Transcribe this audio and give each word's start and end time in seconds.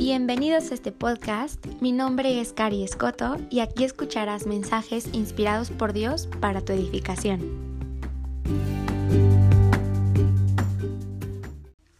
Bienvenidos 0.00 0.70
a 0.70 0.74
este 0.74 0.92
podcast. 0.92 1.62
Mi 1.82 1.92
nombre 1.92 2.40
es 2.40 2.54
Cari 2.54 2.82
Escoto 2.82 3.36
y 3.50 3.60
aquí 3.60 3.84
escucharás 3.84 4.46
mensajes 4.46 5.10
inspirados 5.12 5.70
por 5.70 5.92
Dios 5.92 6.26
para 6.40 6.62
tu 6.62 6.72
edificación. 6.72 7.42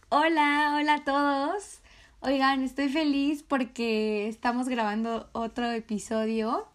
Hola, 0.09 0.77
hola 0.79 0.95
a 0.95 1.03
todos. 1.03 1.81
Oigan, 2.21 2.63
estoy 2.63 2.89
feliz 2.89 3.43
porque 3.43 4.27
estamos 4.27 4.67
grabando 4.67 5.29
otro 5.33 5.69
episodio. 5.69 6.67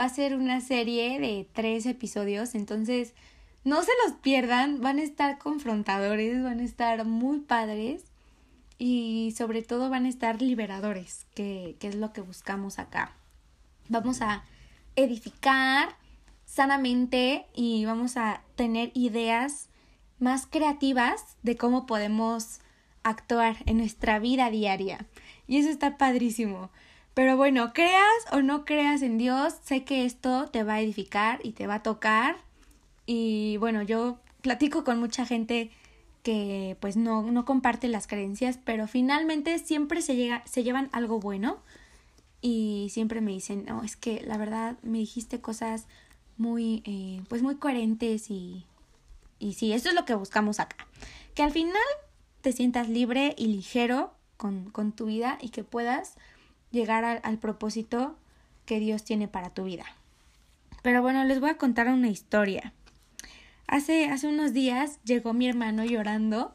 Va 0.00 0.04
a 0.04 0.08
ser 0.08 0.34
una 0.34 0.62
serie 0.62 1.20
de 1.20 1.46
tres 1.52 1.84
episodios, 1.84 2.54
entonces 2.54 3.12
no 3.62 3.82
se 3.82 3.92
los 4.06 4.14
pierdan, 4.22 4.80
van 4.80 5.00
a 5.00 5.02
estar 5.02 5.36
confrontadores, 5.36 6.42
van 6.42 6.60
a 6.60 6.64
estar 6.64 7.04
muy 7.04 7.40
padres 7.40 8.06
y 8.78 9.34
sobre 9.36 9.62
todo 9.62 9.90
van 9.90 10.06
a 10.06 10.08
estar 10.08 10.42
liberadores, 10.42 11.26
que, 11.34 11.76
es 11.80 11.94
lo 11.94 12.12
que 12.12 12.20
buscamos 12.20 12.78
acá. 12.78 13.12
Vamos 13.88 14.22
a 14.22 14.44
edificar 14.96 15.96
sanamente 16.44 17.46
y 17.54 17.84
vamos 17.84 18.16
a 18.16 18.42
tener 18.56 18.90
ideas 18.94 19.68
más 20.18 20.46
creativas 20.46 21.36
de 21.42 21.56
cómo 21.56 21.86
podemos 21.86 22.60
actuar 23.02 23.56
en 23.66 23.78
nuestra 23.78 24.18
vida 24.18 24.50
diaria. 24.50 25.06
Y 25.46 25.58
eso 25.58 25.68
está 25.68 25.96
padrísimo. 25.96 26.70
Pero 27.14 27.36
bueno, 27.36 27.72
creas 27.72 28.26
o 28.30 28.40
no 28.40 28.64
creas 28.64 29.02
en 29.02 29.18
Dios, 29.18 29.54
sé 29.64 29.84
que 29.84 30.04
esto 30.04 30.48
te 30.48 30.62
va 30.62 30.74
a 30.74 30.80
edificar 30.80 31.40
y 31.42 31.52
te 31.52 31.66
va 31.66 31.76
a 31.76 31.82
tocar. 31.82 32.36
Y 33.04 33.56
bueno, 33.58 33.82
yo 33.82 34.18
platico 34.40 34.84
con 34.84 34.98
mucha 34.98 35.26
gente 35.26 35.70
que 36.22 36.76
pues 36.80 36.96
no, 36.96 37.22
no 37.22 37.44
comparte 37.44 37.88
las 37.88 38.06
creencias, 38.06 38.58
pero 38.64 38.86
finalmente 38.86 39.58
siempre 39.58 40.02
se, 40.02 40.16
llega, 40.16 40.42
se 40.46 40.62
llevan 40.62 40.88
algo 40.92 41.20
bueno 41.20 41.58
y 42.40 42.88
siempre 42.90 43.20
me 43.20 43.32
dicen, 43.32 43.64
no, 43.66 43.82
es 43.82 43.96
que 43.96 44.22
la 44.22 44.36
verdad 44.36 44.76
me 44.82 44.98
dijiste 44.98 45.40
cosas 45.40 45.86
muy, 46.36 46.82
eh, 46.86 47.22
pues 47.28 47.42
muy 47.42 47.56
coherentes 47.56 48.30
y, 48.30 48.64
y 49.38 49.54
sí, 49.54 49.72
eso 49.72 49.88
es 49.88 49.94
lo 49.94 50.04
que 50.04 50.14
buscamos 50.14 50.60
acá. 50.60 50.86
Que 51.34 51.42
al 51.42 51.52
final 51.52 51.76
te 52.40 52.52
sientas 52.52 52.88
libre 52.88 53.34
y 53.36 53.46
ligero 53.46 54.12
con, 54.36 54.70
con 54.70 54.92
tu 54.92 55.06
vida 55.06 55.38
y 55.40 55.50
que 55.50 55.64
puedas 55.64 56.14
llegar 56.70 57.04
al, 57.04 57.20
al 57.22 57.38
propósito 57.38 58.16
que 58.66 58.80
Dios 58.80 59.04
tiene 59.04 59.28
para 59.28 59.50
tu 59.50 59.64
vida. 59.64 59.84
Pero 60.82 61.02
bueno, 61.02 61.24
les 61.24 61.40
voy 61.40 61.50
a 61.50 61.58
contar 61.58 61.88
una 61.88 62.08
historia. 62.08 62.72
Hace, 63.72 64.04
hace 64.10 64.28
unos 64.28 64.52
días 64.52 65.00
llegó 65.02 65.32
mi 65.32 65.48
hermano 65.48 65.82
llorando. 65.82 66.54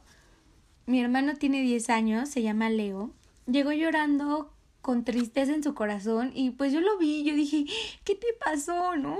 Mi 0.85 1.01
hermano 1.01 1.33
tiene 1.33 1.63
10 1.63 1.89
años, 1.89 2.29
se 2.29 2.43
llama 2.43 2.69
Leo. 2.69 3.09
Llegó 3.47 3.71
llorando 3.71 4.53
con 4.83 5.03
tristeza 5.03 5.51
en 5.51 5.63
su 5.63 5.73
corazón 5.73 6.31
y 6.35 6.51
pues 6.51 6.71
yo 6.71 6.79
lo 6.79 6.95
vi, 6.99 7.23
yo 7.23 7.33
dije, 7.33 7.65
¿qué 8.03 8.13
te 8.13 8.27
pasó, 8.45 8.95
no? 8.97 9.17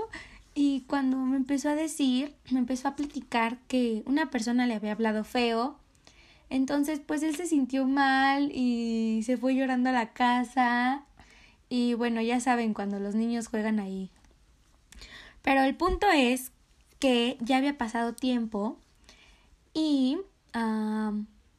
Y 0.54 0.82
cuando 0.82 1.16
me 1.16 1.36
empezó 1.36 1.70
a 1.70 1.74
decir, 1.74 2.36
me 2.52 2.60
empezó 2.60 2.86
a 2.86 2.94
platicar 2.94 3.58
que 3.66 4.04
una 4.06 4.30
persona 4.30 4.68
le 4.68 4.74
había 4.74 4.92
hablado 4.92 5.24
feo, 5.24 5.80
entonces, 6.50 7.00
pues 7.04 7.24
él 7.24 7.34
se 7.34 7.46
sintió 7.46 7.84
mal 7.84 8.52
y 8.54 9.24
se 9.24 9.36
fue 9.36 9.56
llorando 9.56 9.90
a 9.90 9.92
la 9.92 10.12
casa. 10.12 11.04
Y 11.68 11.94
bueno, 11.94 12.22
ya 12.22 12.38
saben, 12.38 12.74
cuando 12.74 13.00
los 13.00 13.16
niños 13.16 13.48
juegan 13.48 13.80
ahí. 13.80 14.12
Pero 15.42 15.62
el 15.62 15.74
punto 15.74 16.06
es 16.14 16.52
que 16.98 17.36
ya 17.40 17.56
había 17.58 17.78
pasado 17.78 18.14
tiempo 18.14 18.78
y 19.74 20.18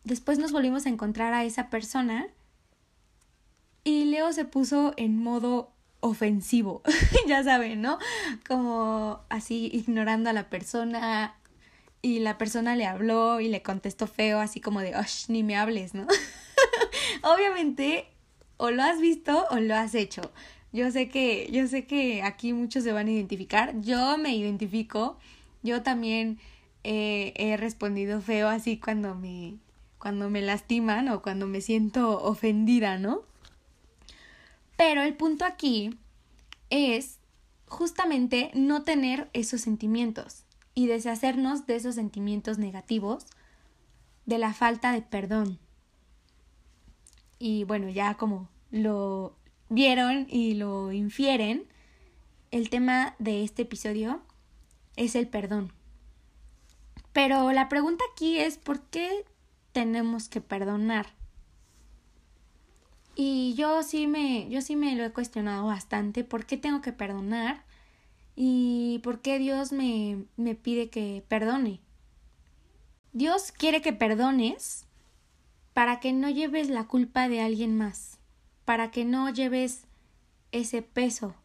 después 0.04 0.40
nos 0.40 0.52
volvimos 0.52 0.86
a 0.86 0.90
encontrar 0.90 1.34
a 1.34 1.46
esa 1.46 1.70
persona 1.70 2.28
y 3.84 4.06
Leo 4.06 4.34
se 4.34 4.46
puso 4.46 4.94
en 4.98 5.23
modo 5.23 5.72
ofensivo, 6.02 6.81
ya 7.28 7.44
saben, 7.44 7.81
¿no? 7.81 7.97
Como 8.47 9.22
así 9.30 9.69
ignorando 9.74 10.30
a 10.30 10.34
la 10.34 10.50
persona, 10.50 11.40
y 12.02 12.19
la 12.19 12.38
persona 12.38 12.75
le 12.75 12.86
habló 12.86 13.40
y 13.40 13.50
le 13.50 13.62
contestó 13.62 14.08
feo, 14.08 14.40
así 14.40 14.62
como 14.62 14.80
de, 14.80 14.96
ni 15.28 15.44
me 15.44 15.58
hables, 15.58 15.94
¿no? 15.94 16.08
Obviamente, 17.24 18.08
o 18.58 18.72
lo 18.72 18.84
has 18.84 19.02
visto 19.02 19.46
o 19.52 19.58
lo 19.58 19.75
has 19.75 19.96
hecho. 19.96 20.31
Yo 20.72 20.92
sé 20.92 21.09
que, 21.09 21.50
yo 21.52 21.68
sé 21.68 21.86
que 21.86 22.22
aquí 22.22 22.53
muchos 22.53 22.84
se 22.84 22.92
van 22.94 23.08
a 23.08 23.12
identificar. 23.12 23.80
Yo 23.81 24.18
me 24.18 24.36
identifico. 24.36 25.18
Yo 25.64 25.84
también 25.84 26.40
eh, 26.84 27.34
he 27.36 27.58
respondido 27.58 28.22
feo 28.22 28.47
así 28.47 28.78
cuando 28.80 29.16
me, 29.16 29.58
cuando 29.97 30.30
me 30.30 30.42
lastiman 30.42 31.09
o 31.09 31.22
cuando 31.22 31.47
me 31.47 31.62
siento 31.62 32.22
ofendida, 32.24 32.97
¿no? 32.97 33.22
Pero 34.78 35.02
el 35.02 35.14
punto 35.16 35.46
aquí 35.46 35.98
es 36.69 37.19
justamente 37.68 38.52
no 38.53 38.84
tener 38.84 39.30
esos 39.34 39.62
sentimientos 39.62 40.44
y 40.74 40.88
deshacernos 40.88 41.68
de 41.68 41.75
esos 41.75 41.96
sentimientos 41.96 42.58
negativos, 42.58 43.25
de 44.25 44.38
la 44.38 44.53
falta 44.53 44.94
de 44.94 45.02
perdón. 45.02 45.59
Y 47.38 47.66
bueno, 47.66 47.90
ya 47.90 48.16
como 48.16 48.50
lo 48.72 49.36
vieron 49.69 50.28
y 50.30 50.53
lo 50.53 50.92
infieren, 50.92 51.66
el 52.52 52.69
tema 52.69 53.16
de 53.19 53.44
este 53.44 53.64
episodio 53.64 54.22
es 55.00 55.16
el 55.16 55.30
perdón. 55.30 55.72
Pero 57.14 57.54
la 57.54 57.70
pregunta 57.70 58.04
aquí 58.12 58.38
es 58.38 58.58
¿por 58.58 58.82
qué 58.82 59.26
tenemos 59.72 60.28
que 60.28 60.42
perdonar? 60.42 61.08
Y 63.16 63.56
yo 63.56 63.82
sí 63.82 64.08
me 64.08 64.50
yo 64.50 64.62
sí 64.62 64.76
me 64.76 64.96
lo 64.96 65.06
he 65.06 65.12
cuestionado 65.12 65.66
bastante, 65.66 66.24
¿por 66.26 66.46
qué 66.46 66.58
tengo 66.58 66.82
que 66.82 66.92
perdonar? 66.92 67.64
¿Y 68.36 69.00
por 69.02 69.22
qué 69.22 69.40
Dios 69.40 69.72
me, 69.72 70.26
me 70.36 70.56
pide 70.56 70.90
que 70.90 71.24
perdone? 71.28 71.80
Dios 73.14 73.54
quiere 73.54 73.81
que 73.81 73.94
perdones 73.94 74.86
para 75.74 76.02
que 76.02 76.12
no 76.12 76.30
lleves 76.30 76.70
la 76.70 76.88
culpa 76.88 77.30
de 77.30 77.42
alguien 77.42 77.78
más, 77.78 78.20
para 78.66 78.92
que 78.92 79.06
no 79.06 79.30
lleves 79.30 79.86
ese 80.52 80.81
peso 80.81 81.36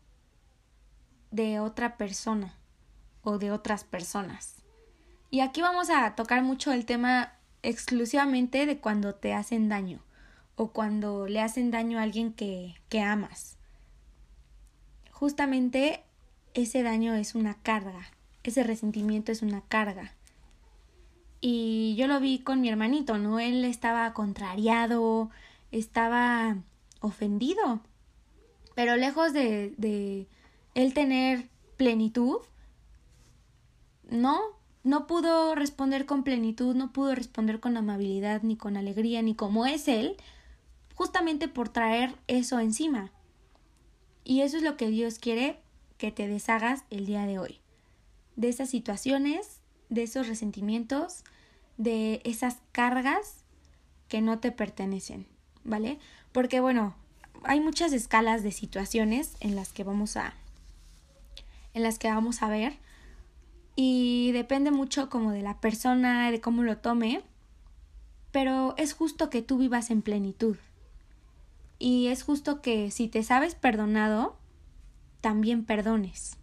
de 1.30 1.60
otra 1.60 1.96
persona 1.96 2.56
o 3.24 3.38
de 3.38 3.50
otras 3.50 3.84
personas. 3.84 4.62
Y 5.30 5.40
aquí 5.40 5.62
vamos 5.62 5.90
a 5.90 6.14
tocar 6.14 6.42
mucho 6.42 6.72
el 6.72 6.86
tema 6.86 7.32
exclusivamente 7.62 8.66
de 8.66 8.78
cuando 8.78 9.14
te 9.14 9.34
hacen 9.34 9.68
daño 9.68 10.00
o 10.56 10.68
cuando 10.68 11.26
le 11.26 11.40
hacen 11.40 11.70
daño 11.70 11.98
a 11.98 12.02
alguien 12.02 12.32
que, 12.32 12.76
que 12.88 13.00
amas. 13.00 13.56
Justamente 15.10 16.04
ese 16.52 16.82
daño 16.82 17.14
es 17.14 17.34
una 17.34 17.54
carga, 17.54 18.12
ese 18.44 18.62
resentimiento 18.62 19.32
es 19.32 19.42
una 19.42 19.62
carga. 19.62 20.14
Y 21.40 21.94
yo 21.98 22.06
lo 22.06 22.20
vi 22.20 22.38
con 22.38 22.60
mi 22.60 22.68
hermanito, 22.68 23.18
¿no? 23.18 23.40
Él 23.40 23.64
estaba 23.64 24.12
contrariado, 24.14 25.30
estaba 25.72 26.56
ofendido, 27.00 27.80
pero 28.74 28.96
lejos 28.96 29.32
de, 29.32 29.74
de 29.76 30.26
él 30.74 30.94
tener 30.94 31.48
plenitud, 31.76 32.38
no, 34.10 34.40
no 34.82 35.06
pudo 35.06 35.54
responder 35.54 36.06
con 36.06 36.24
plenitud, 36.24 36.74
no 36.74 36.92
pudo 36.92 37.14
responder 37.14 37.60
con 37.60 37.76
amabilidad, 37.76 38.42
ni 38.42 38.56
con 38.56 38.76
alegría, 38.76 39.22
ni 39.22 39.34
como 39.34 39.66
es 39.66 39.88
él, 39.88 40.16
justamente 40.94 41.48
por 41.48 41.68
traer 41.68 42.14
eso 42.26 42.60
encima. 42.60 43.10
Y 44.24 44.40
eso 44.40 44.56
es 44.56 44.62
lo 44.62 44.76
que 44.76 44.88
Dios 44.88 45.18
quiere 45.18 45.60
que 45.98 46.10
te 46.10 46.28
deshagas 46.28 46.84
el 46.90 47.06
día 47.06 47.26
de 47.26 47.38
hoy. 47.38 47.60
De 48.36 48.48
esas 48.48 48.70
situaciones, 48.70 49.60
de 49.88 50.02
esos 50.02 50.26
resentimientos, 50.26 51.24
de 51.76 52.20
esas 52.24 52.58
cargas 52.72 53.44
que 54.08 54.20
no 54.20 54.38
te 54.38 54.52
pertenecen, 54.52 55.26
¿vale? 55.64 55.98
Porque 56.32 56.60
bueno, 56.60 56.94
hay 57.42 57.60
muchas 57.60 57.92
escalas 57.92 58.42
de 58.42 58.52
situaciones 58.52 59.36
en 59.40 59.56
las 59.56 59.72
que 59.72 59.84
vamos 59.84 60.16
a 60.16 60.34
en 61.74 61.82
las 61.82 61.98
que 61.98 62.08
vamos 62.08 62.42
a 62.42 62.48
ver 62.48 62.78
y 63.76 64.32
depende 64.32 64.70
mucho 64.70 65.08
como 65.10 65.32
de 65.32 65.42
la 65.42 65.60
persona, 65.60 66.30
de 66.30 66.40
cómo 66.40 66.62
lo 66.62 66.78
tome, 66.78 67.22
pero 68.30 68.74
es 68.76 68.94
justo 68.94 69.30
que 69.30 69.42
tú 69.42 69.58
vivas 69.58 69.90
en 69.90 70.02
plenitud. 70.02 70.56
Y 71.78 72.08
es 72.08 72.22
justo 72.22 72.62
que 72.62 72.90
si 72.90 73.08
te 73.08 73.22
sabes 73.22 73.54
perdonado, 73.54 74.36
también 75.20 75.64
perdones. 75.64 76.36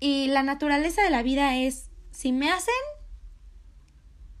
Y 0.00 0.28
la 0.28 0.42
naturaleza 0.42 1.02
de 1.02 1.10
la 1.10 1.22
vida 1.22 1.56
es, 1.56 1.90
si 2.10 2.32
me 2.32 2.50
hacen, 2.50 2.74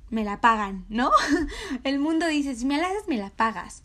me 0.08 0.24
la 0.24 0.40
pagan, 0.40 0.86
¿no? 0.88 1.10
El 1.84 1.98
mundo 1.98 2.26
dice, 2.26 2.54
si 2.54 2.64
me 2.64 2.78
la 2.78 2.88
haces, 2.88 3.06
me 3.08 3.18
la 3.18 3.30
pagas. 3.30 3.82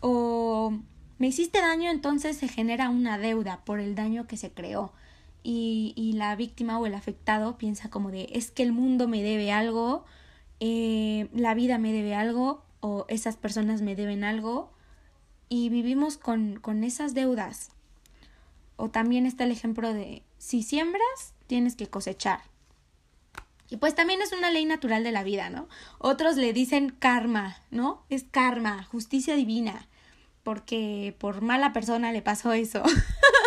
O 0.00 0.72
me 1.18 1.28
hiciste 1.28 1.60
daño, 1.60 1.90
entonces 1.90 2.36
se 2.38 2.48
genera 2.48 2.88
una 2.88 3.18
deuda 3.18 3.60
por 3.64 3.80
el 3.80 3.94
daño 3.94 4.26
que 4.26 4.36
se 4.36 4.50
creó. 4.50 4.92
Y, 5.42 5.94
y 5.96 6.12
la 6.12 6.36
víctima 6.36 6.78
o 6.78 6.86
el 6.86 6.94
afectado 6.94 7.56
piensa 7.56 7.88
como 7.88 8.10
de, 8.10 8.28
es 8.32 8.50
que 8.50 8.62
el 8.62 8.72
mundo 8.72 9.08
me 9.08 9.22
debe 9.22 9.52
algo, 9.52 10.04
eh, 10.60 11.28
la 11.32 11.54
vida 11.54 11.78
me 11.78 11.92
debe 11.92 12.14
algo, 12.14 12.62
o 12.80 13.04
esas 13.08 13.36
personas 13.36 13.82
me 13.82 13.94
deben 13.94 14.24
algo 14.24 14.72
y 15.48 15.68
vivimos 15.68 16.16
con, 16.16 16.58
con 16.60 16.84
esas 16.84 17.14
deudas. 17.14 17.70
O 18.76 18.88
también 18.88 19.26
está 19.26 19.44
el 19.44 19.50
ejemplo 19.50 19.92
de 19.92 20.22
si 20.38 20.62
siembras, 20.62 21.34
tienes 21.46 21.76
que 21.76 21.88
cosechar. 21.88 22.40
Y 23.68 23.76
pues 23.76 23.94
también 23.94 24.22
es 24.22 24.32
una 24.32 24.50
ley 24.50 24.64
natural 24.64 25.04
de 25.04 25.12
la 25.12 25.22
vida, 25.22 25.50
¿no? 25.50 25.68
Otros 25.98 26.36
le 26.36 26.52
dicen 26.52 26.90
karma, 26.90 27.58
¿no? 27.70 28.02
Es 28.08 28.24
karma, 28.24 28.84
justicia 28.84 29.36
divina, 29.36 29.86
porque 30.42 31.14
por 31.18 31.42
mala 31.42 31.72
persona 31.72 32.10
le 32.10 32.22
pasó 32.22 32.52
eso. 32.52 32.82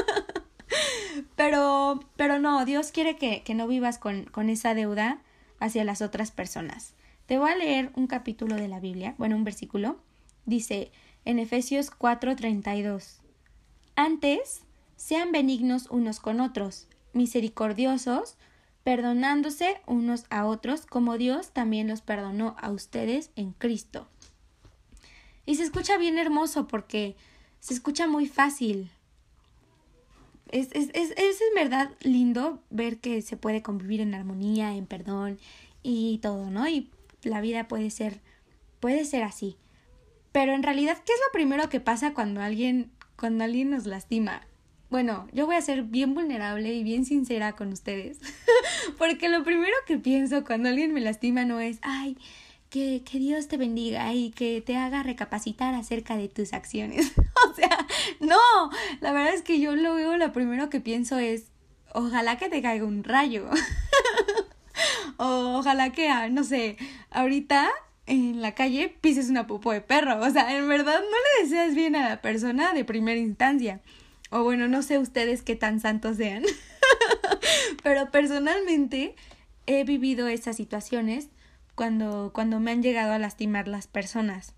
pero, 1.36 2.00
pero 2.16 2.40
no, 2.40 2.66
Dios 2.66 2.92
quiere 2.92 3.18
que, 3.18 3.44
que 3.44 3.54
no 3.54 3.68
vivas 3.68 3.98
con, 3.98 4.26
con 4.26 4.50
esa 4.50 4.74
deuda 4.74 5.20
hacia 5.60 5.84
las 5.84 6.02
otras 6.02 6.32
personas. 6.32 6.94
Te 7.26 7.38
voy 7.38 7.52
a 7.52 7.56
leer 7.56 7.92
un 7.96 8.08
capítulo 8.08 8.56
de 8.56 8.68
la 8.68 8.80
Biblia, 8.80 9.16
bueno, 9.18 9.36
un 9.36 9.44
versículo. 9.44 9.98
Dice 10.46 10.92
en 11.26 11.40
Efesios 11.40 11.90
4:32, 11.90 13.20
Antes, 13.96 14.64
sean 14.96 15.32
benignos 15.32 15.88
unos 15.90 16.20
con 16.20 16.42
otros, 16.42 16.88
misericordiosos, 17.14 18.38
perdonándose 18.84 19.82
unos 19.86 20.26
a 20.30 20.46
otros, 20.46 20.86
como 20.86 21.18
Dios 21.18 21.52
también 21.52 21.88
los 21.88 22.02
perdonó 22.02 22.56
a 22.60 22.72
ustedes 22.72 23.32
en 23.36 23.54
Cristo. 23.54 24.08
Y 25.46 25.56
se 25.56 25.64
escucha 25.64 25.98
bien 25.98 26.18
hermoso 26.18 26.68
porque 26.68 27.16
se 27.60 27.74
escucha 27.74 28.08
muy 28.08 28.28
fácil. 28.28 28.92
Es, 30.54 30.70
es, 30.74 30.92
es, 30.94 31.12
es 31.18 31.42
en 31.42 31.56
verdad 31.56 31.90
lindo 32.02 32.62
ver 32.70 33.00
que 33.00 33.24
se 33.24 33.38
puede 33.38 33.64
convivir 33.64 34.02
en 34.02 34.14
armonía, 34.14 34.76
en 34.76 34.86
perdón 34.86 35.40
y 35.82 36.20
todo, 36.20 36.52
¿no? 36.52 36.68
Y 36.68 36.92
la 37.24 37.42
vida 37.42 37.68
puede 37.68 37.90
ser, 37.90 38.22
puede 38.80 39.04
ser 39.06 39.24
así. 39.24 39.58
Pero 40.32 40.54
en 40.54 40.62
realidad, 40.62 40.98
¿qué 41.04 41.12
es 41.12 41.20
lo 41.28 41.32
primero 41.34 41.70
que 41.70 41.80
pasa 41.80 42.14
cuando 42.14 42.40
alguien, 42.40 42.92
cuando 43.16 43.44
alguien 43.44 43.72
nos 43.72 43.88
lastima? 43.88 44.46
Bueno, 44.92 45.28
yo 45.34 45.48
voy 45.48 45.56
a 45.56 45.62
ser 45.62 45.86
bien 45.86 46.14
vulnerable 46.14 46.72
y 46.72 46.84
bien 46.84 47.04
sincera 47.04 47.54
con 47.54 47.74
ustedes. 47.74 48.20
Porque 49.00 49.30
lo 49.30 49.44
primero 49.44 49.74
que 49.88 49.98
pienso 49.98 50.44
cuando 50.44 50.70
alguien 50.70 50.94
me 50.94 51.02
lastima 51.02 51.46
no 51.46 51.60
es, 51.62 51.80
ay, 51.82 52.16
que, 52.70 53.02
que, 53.04 53.18
Dios 53.18 53.48
te 53.48 53.58
bendiga 53.58 54.14
y 54.14 54.30
que 54.30 54.62
te 54.62 54.78
haga 54.78 55.02
recapacitar 55.02 55.74
acerca 55.74 56.16
de 56.16 56.30
tus 56.30 56.54
acciones. 56.54 57.12
no, 58.20 58.38
la 59.02 59.12
verdad 59.14 59.34
es 59.34 59.42
que 59.42 59.60
yo 59.60 59.76
lo 59.76 59.96
veo, 59.96 60.18
lo 60.18 60.34
primero 60.34 60.70
que 60.70 60.80
pienso 60.80 61.18
es, 61.18 61.46
ojalá 61.94 62.38
que 62.38 62.50
te 62.50 62.62
caiga 62.62 62.86
un 62.86 63.04
rayo. 63.04 63.50
o 65.18 65.58
ojalá 65.58 65.92
que, 65.92 66.10
ah, 66.10 66.30
no 66.30 66.44
sé, 66.44 66.78
ahorita 67.12 67.70
en 68.06 68.42
la 68.42 68.54
calle 68.54 68.96
pises 69.02 69.30
una 69.30 69.48
pupo 69.48 69.72
de 69.72 69.82
perro. 69.82 70.20
O 70.22 70.30
sea, 70.30 70.56
en 70.56 70.68
verdad 70.68 71.00
no 71.00 71.18
le 71.40 71.44
deseas 71.44 71.76
bien 71.76 71.96
a 71.96 72.10
la 72.10 72.22
persona 72.22 72.74
de 72.74 72.86
primera 72.86 73.20
instancia. 73.20 73.82
O 74.30 74.44
bueno, 74.44 74.68
no 74.68 74.82
sé 74.82 74.98
ustedes 74.98 75.42
qué 75.42 75.56
tan 75.56 75.80
santos 75.80 76.18
sean. 76.18 76.44
Pero 77.84 78.12
personalmente 78.12 79.16
he 79.66 79.84
vivido 79.84 80.28
esas 80.28 80.58
situaciones 80.58 81.30
cuando, 81.76 82.32
cuando 82.34 82.60
me 82.60 82.72
han 82.72 82.84
llegado 82.84 83.14
a 83.14 83.20
lastimar 83.20 83.68
las 83.68 83.88
personas. 83.88 84.54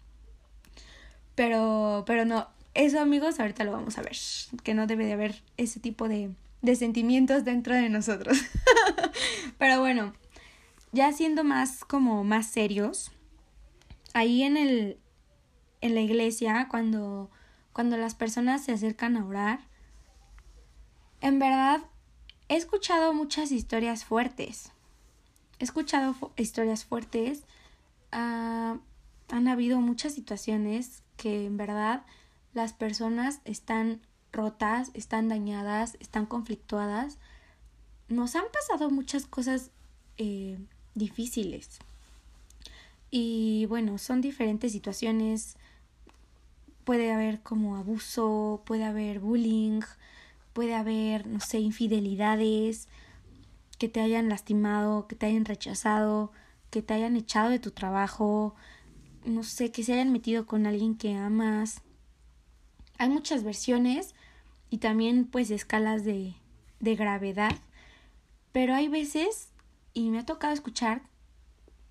Pero, 1.35 2.03
pero 2.07 2.23
no, 2.23 2.47
eso 2.75 2.99
amigos, 2.99 3.39
ahorita 3.39 3.63
lo 3.63 3.71
vamos 3.71 3.97
a 3.97 4.01
ver. 4.01 4.17
Que 4.63 4.73
no 4.73 4.85
debe 4.85 5.05
de 5.05 5.13
haber 5.13 5.41
ese 5.57 5.79
tipo 5.79 6.07
de, 6.07 6.29
de 6.61 6.75
sentimientos 6.75 7.43
dentro 7.43 7.73
de 7.73 7.89
nosotros. 7.89 8.37
pero 9.57 9.79
bueno, 9.79 10.13
ya 10.91 11.11
siendo 11.11 11.43
más 11.43 11.83
como 11.83 12.23
más 12.23 12.47
serios, 12.47 13.11
ahí 14.13 14.43
en 14.43 14.57
el 14.57 14.99
en 15.81 15.93
la 15.93 16.01
iglesia 16.01 16.67
cuando 16.69 17.29
cuando 17.73 17.97
las 17.97 18.15
personas 18.15 18.63
se 18.63 18.71
acercan 18.71 19.17
a 19.17 19.25
orar, 19.25 19.59
en 21.21 21.39
verdad 21.39 21.81
he 22.47 22.55
escuchado 22.55 23.13
muchas 23.13 23.51
historias 23.51 24.05
fuertes. 24.05 24.71
He 25.59 25.63
escuchado 25.63 26.15
historias 26.37 26.85
fuertes. 26.85 27.43
Uh, 28.13 28.79
han 29.29 29.47
habido 29.47 29.81
muchas 29.81 30.13
situaciones 30.13 31.03
que 31.17 31.45
en 31.45 31.57
verdad 31.57 32.05
las 32.55 32.73
personas 32.73 33.41
están 33.45 34.01
rotas, 34.31 34.89
están 34.93 35.27
dañadas, 35.29 35.97
están 35.99 36.25
conflictuadas. 36.25 37.19
Nos 38.07 38.35
han 38.35 38.45
pasado 38.51 38.89
muchas 38.89 39.25
cosas 39.25 39.71
eh, 40.17 40.57
difíciles. 40.93 41.79
Y 43.11 43.65
bueno, 43.67 43.97
son 43.97 44.21
diferentes 44.21 44.71
situaciones. 44.71 45.57
Puede 46.85 47.11
haber 47.11 47.41
como 47.41 47.75
abuso, 47.75 48.63
puede 48.65 48.85
haber 48.85 49.19
bullying, 49.19 49.81
puede 50.53 50.75
haber, 50.75 51.27
no 51.27 51.41
sé, 51.41 51.59
infidelidades, 51.59 52.87
que 53.77 53.89
te 53.89 53.99
hayan 53.99 54.29
lastimado, 54.29 55.07
que 55.07 55.15
te 55.15 55.25
hayan 55.25 55.45
rechazado, 55.45 56.31
que 56.69 56.81
te 56.81 56.93
hayan 56.93 57.17
echado 57.17 57.49
de 57.49 57.59
tu 57.59 57.71
trabajo, 57.71 58.55
no 59.25 59.43
sé, 59.43 59.71
que 59.71 59.83
se 59.83 59.93
hayan 59.93 60.13
metido 60.13 60.45
con 60.45 60.65
alguien 60.65 60.95
que 60.95 61.15
amas. 61.15 61.81
Hay 62.97 63.09
muchas 63.09 63.43
versiones 63.43 64.15
y 64.69 64.77
también 64.77 65.25
pues 65.25 65.51
escalas 65.51 66.03
de, 66.03 66.35
de 66.79 66.95
gravedad, 66.95 67.55
pero 68.51 68.73
hay 68.73 68.87
veces 68.87 69.49
y 69.93 70.09
me 70.09 70.19
ha 70.19 70.25
tocado 70.25 70.53
escuchar 70.53 71.01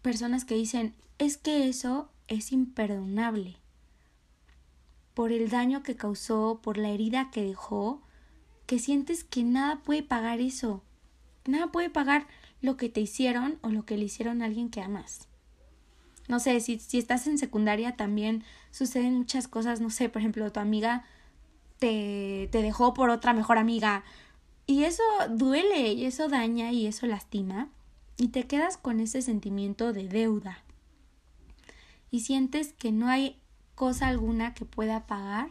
personas 0.03 0.45
que 0.45 0.55
dicen, 0.55 0.95
es 1.19 1.37
que 1.37 1.69
eso 1.69 2.11
es 2.29 2.53
imperdonable. 2.53 3.57
Por 5.15 5.33
el 5.33 5.49
daño 5.49 5.83
que 5.83 5.97
causó, 5.97 6.61
por 6.63 6.77
la 6.77 6.91
herida 6.91 7.31
que 7.31 7.45
dejó, 7.45 8.03
que 8.67 8.79
sientes 8.79 9.25
que 9.25 9.45
nada 9.45 9.83
puede 9.83 10.03
pagar 10.03 10.41
eso. 10.41 10.83
Nada 11.47 11.71
puede 11.71 11.91
pagar 11.91 12.27
lo 12.61 12.77
que 12.77 12.89
te 12.89 13.01
hicieron 13.01 13.59
o 13.63 13.69
lo 13.69 13.85
que 13.85 13.97
le 13.97 14.05
hicieron 14.05 14.43
a 14.43 14.47
alguien 14.47 14.71
que 14.71 14.81
amas. 14.81 15.29
No 16.29 16.41
sé, 16.41 16.61
si, 16.61 16.79
si 16.79 16.99
estás 16.99 17.27
en 17.27 17.39
secundaria 17.39 17.97
también 17.97 18.45
suceden 18.71 19.15
muchas 19.15 19.49
cosas, 19.49 19.81
no 19.81 19.91
sé, 19.91 20.09
por 20.09 20.21
ejemplo, 20.21 20.51
tu 20.53 20.61
amiga 20.61 21.05
te, 21.79 22.49
te 22.51 22.63
dejó 22.63 22.95
por 22.95 23.11
otra 23.11 23.35
mejor 23.35 23.59
amiga. 23.59 24.05
Y 24.67 24.85
eso 24.85 25.03
duele 25.31 25.93
y 25.93 26.07
eso 26.07 26.29
daña 26.29 26.73
y 26.73 26.87
eso 26.87 27.07
lastima 27.07 27.69
y 28.17 28.29
te 28.29 28.47
quedas 28.47 28.77
con 28.77 29.01
ese 29.01 29.21
sentimiento 29.23 29.93
de 29.93 30.09
deuda 30.09 30.65
y 32.15 32.21
sientes 32.21 32.73
que 32.73 32.93
no 32.93 33.09
hay 33.09 33.41
cosa 33.75 34.07
alguna 34.07 34.55
que 34.55 34.65
pueda 34.65 35.05
pagar, 35.05 35.49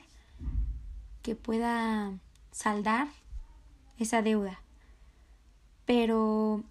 que 1.21 1.35
pueda 1.35 2.13
saldar 2.51 3.09
esa 3.99 4.21
deuda. 4.21 4.61
Pero 5.85 6.63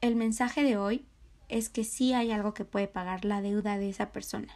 el 0.00 0.14
mensaje 0.14 0.62
de 0.62 0.76
hoy 0.76 1.04
es 1.50 1.68
que 1.68 1.84
sí 1.84 2.12
hay 2.12 2.30
algo 2.30 2.54
que 2.54 2.64
puede 2.64 2.88
pagar 2.88 3.24
la 3.24 3.42
deuda 3.42 3.78
de 3.78 3.88
esa 3.88 4.12
persona. 4.12 4.52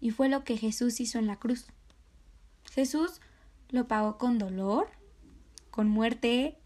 Y 0.00 0.10
fue 0.10 0.28
lo 0.28 0.44
que 0.44 0.56
Jesús 0.56 1.00
hizo 1.00 1.18
en 1.18 1.26
la 1.26 1.38
cruz. 1.38 1.66
Jesús 2.72 3.20
lo 3.70 3.88
pagó 3.88 4.18
con 4.18 4.38
dolor, 4.38 4.88
con 5.70 5.88
muerte, 5.88 6.58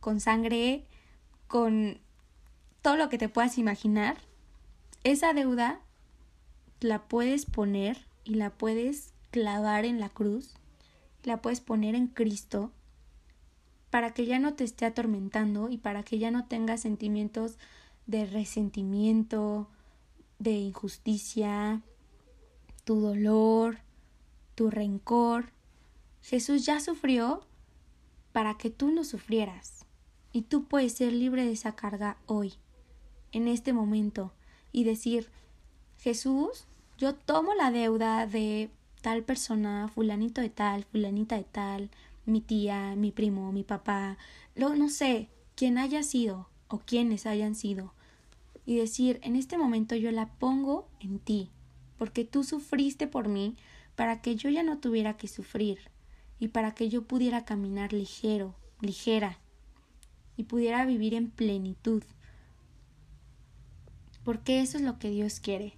con 0.00 0.20
sangre, 0.20 0.86
con 1.46 2.00
todo 2.82 2.96
lo 2.96 3.08
que 3.08 3.18
te 3.18 3.28
puedas 3.28 3.58
imaginar, 3.58 4.16
esa 5.04 5.32
deuda 5.32 5.80
la 6.80 7.08
puedes 7.08 7.46
poner 7.46 8.06
y 8.24 8.34
la 8.34 8.50
puedes 8.50 9.12
clavar 9.30 9.84
en 9.84 10.00
la 10.00 10.08
cruz, 10.08 10.54
la 11.24 11.42
puedes 11.42 11.60
poner 11.60 11.94
en 11.94 12.06
Cristo 12.06 12.72
para 13.90 14.12
que 14.12 14.26
ya 14.26 14.38
no 14.38 14.54
te 14.54 14.64
esté 14.64 14.84
atormentando 14.84 15.70
y 15.70 15.78
para 15.78 16.02
que 16.02 16.18
ya 16.18 16.30
no 16.30 16.46
tengas 16.46 16.82
sentimientos 16.82 17.58
de 18.08 18.26
resentimiento, 18.26 19.68
de 20.38 20.52
injusticia, 20.52 21.82
tu 22.84 23.00
dolor, 23.00 23.78
tu 24.54 24.70
rencor. 24.70 25.52
Jesús 26.22 26.66
ya 26.66 26.80
sufrió 26.80 27.42
para 28.32 28.54
que 28.54 28.70
tú 28.70 28.90
no 28.90 29.04
sufrieras. 29.04 29.84
Y 30.32 30.42
tú 30.42 30.64
puedes 30.64 30.94
ser 30.94 31.12
libre 31.12 31.44
de 31.44 31.52
esa 31.52 31.76
carga 31.76 32.16
hoy, 32.26 32.54
en 33.32 33.46
este 33.46 33.72
momento, 33.72 34.32
y 34.72 34.84
decir, 34.84 35.30
Jesús, 35.98 36.64
yo 36.96 37.14
tomo 37.14 37.54
la 37.54 37.70
deuda 37.70 38.26
de 38.26 38.70
tal 39.02 39.22
persona, 39.22 39.88
fulanito 39.88 40.40
de 40.40 40.50
tal, 40.50 40.84
fulanita 40.84 41.36
de 41.36 41.44
tal, 41.44 41.90
mi 42.24 42.40
tía, 42.40 42.94
mi 42.96 43.10
primo, 43.10 43.52
mi 43.52 43.64
papá, 43.64 44.16
lo, 44.54 44.74
no 44.74 44.88
sé, 44.88 45.28
quien 45.54 45.76
haya 45.76 46.02
sido 46.02 46.48
o 46.68 46.78
quienes 46.78 47.26
hayan 47.26 47.54
sido, 47.54 47.92
y 48.68 48.76
decir, 48.76 49.18
en 49.22 49.34
este 49.34 49.56
momento 49.56 49.96
yo 49.96 50.12
la 50.12 50.26
pongo 50.26 50.90
en 51.00 51.20
ti, 51.20 51.48
porque 51.96 52.26
tú 52.26 52.44
sufriste 52.44 53.06
por 53.06 53.26
mí 53.26 53.56
para 53.96 54.20
que 54.20 54.36
yo 54.36 54.50
ya 54.50 54.62
no 54.62 54.76
tuviera 54.76 55.16
que 55.16 55.26
sufrir 55.26 55.78
y 56.38 56.48
para 56.48 56.74
que 56.74 56.90
yo 56.90 57.04
pudiera 57.04 57.46
caminar 57.46 57.94
ligero, 57.94 58.54
ligera, 58.82 59.38
y 60.36 60.42
pudiera 60.42 60.84
vivir 60.84 61.14
en 61.14 61.30
plenitud. 61.30 62.02
Porque 64.22 64.60
eso 64.60 64.76
es 64.76 64.84
lo 64.84 64.98
que 64.98 65.08
Dios 65.08 65.40
quiere. 65.40 65.72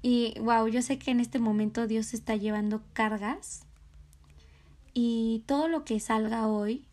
Y 0.00 0.38
wow, 0.38 0.68
yo 0.68 0.82
sé 0.82 1.00
que 1.00 1.10
en 1.10 1.18
este 1.18 1.40
momento 1.40 1.88
Dios 1.88 2.14
está 2.14 2.36
llevando 2.36 2.84
cargas 2.92 3.66
y 4.92 5.42
todo 5.46 5.66
lo 5.66 5.84
que 5.84 5.98
salga 5.98 6.46
hoy, 6.46 6.86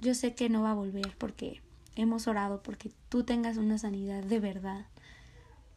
yo 0.00 0.12
sé 0.14 0.34
que 0.34 0.50
no 0.50 0.64
va 0.64 0.72
a 0.72 0.74
volver 0.74 1.16
porque 1.16 1.62
hemos 2.00 2.26
orado 2.26 2.62
porque 2.62 2.90
tú 3.08 3.24
tengas 3.24 3.56
una 3.56 3.78
sanidad 3.78 4.22
de 4.22 4.40
verdad. 4.40 4.86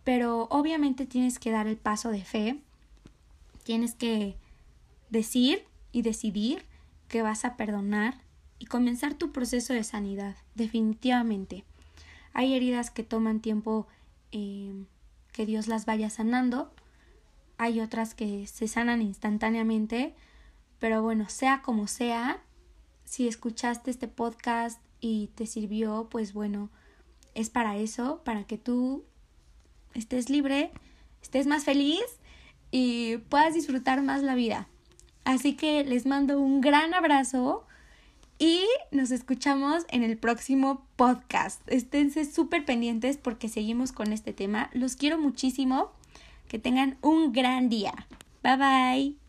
Pero 0.03 0.47
obviamente 0.49 1.05
tienes 1.05 1.39
que 1.39 1.51
dar 1.51 1.67
el 1.67 1.77
paso 1.77 2.09
de 2.09 2.23
fe, 2.23 2.59
tienes 3.63 3.95
que 3.95 4.37
decir 5.09 5.63
y 5.91 6.01
decidir 6.01 6.65
que 7.07 7.21
vas 7.21 7.45
a 7.45 7.55
perdonar 7.55 8.19
y 8.59 8.65
comenzar 8.65 9.13
tu 9.13 9.31
proceso 9.31 9.73
de 9.73 9.83
sanidad, 9.83 10.35
definitivamente. 10.55 11.63
Hay 12.33 12.53
heridas 12.53 12.89
que 12.89 13.03
toman 13.03 13.39
tiempo 13.39 13.87
eh, 14.31 14.73
que 15.31 15.45
Dios 15.45 15.67
las 15.67 15.85
vaya 15.85 16.09
sanando, 16.09 16.71
hay 17.57 17.81
otras 17.81 18.15
que 18.15 18.47
se 18.47 18.67
sanan 18.67 19.01
instantáneamente, 19.01 20.15
pero 20.79 21.03
bueno, 21.03 21.29
sea 21.29 21.61
como 21.61 21.87
sea, 21.87 22.41
si 23.05 23.27
escuchaste 23.27 23.91
este 23.91 24.07
podcast 24.07 24.81
y 25.03 25.27
te 25.35 25.45
sirvió, 25.45 26.07
pues 26.09 26.31
bueno, 26.31 26.69
es 27.35 27.49
para 27.49 27.75
eso, 27.75 28.21
para 28.23 28.45
que 28.45 28.57
tú 28.57 29.03
estés 29.93 30.29
libre, 30.29 30.71
estés 31.21 31.45
más 31.45 31.65
feliz 31.65 32.01
y 32.71 33.17
puedas 33.17 33.53
disfrutar 33.53 34.01
más 34.01 34.23
la 34.23 34.33
vida. 34.33 34.69
Así 35.25 35.55
que 35.55 35.83
les 35.83 36.05
mando 36.05 36.39
un 36.39 36.61
gran 36.61 36.93
abrazo 36.93 37.65
y 38.39 38.61
nos 38.91 39.11
escuchamos 39.11 39.83
en 39.89 40.03
el 40.03 40.17
próximo 40.17 40.87
podcast. 40.95 41.61
Esténse 41.67 42.23
súper 42.23 42.63
pendientes 42.63 43.17
porque 43.17 43.49
seguimos 43.49 43.91
con 43.91 44.13
este 44.13 44.31
tema. 44.31 44.69
Los 44.71 44.95
quiero 44.95 45.19
muchísimo. 45.19 45.91
Que 46.47 46.59
tengan 46.59 46.97
un 47.01 47.33
gran 47.33 47.67
día. 47.67 47.93
Bye 48.41 48.57
bye. 48.57 49.22